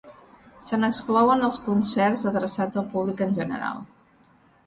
Se 0.67 0.77
n'exclouen 0.83 1.47
els 1.49 1.59
concerts 1.65 2.23
adreçats 2.31 2.81
al 2.83 2.87
públic 2.95 3.21
en 3.29 3.35
general. 3.41 3.87